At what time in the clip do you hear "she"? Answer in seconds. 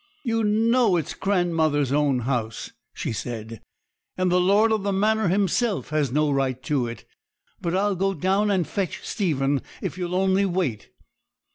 2.91-3.13